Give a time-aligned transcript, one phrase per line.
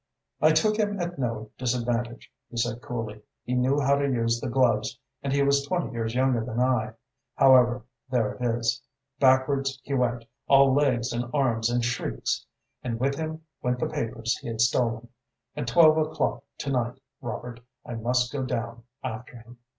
[0.41, 3.21] "I took him at no disadvantage," he said coolly.
[3.43, 6.93] "He knew how to use the gloves and he was twenty years younger than I.
[7.35, 8.81] However, there it is.
[9.19, 12.47] Backwards he went, all legs and arms and shrieks.
[12.81, 15.07] And with him went the papers he had stolen.
[15.55, 19.59] At twelve o'clock to night, Robert, I must go down after him."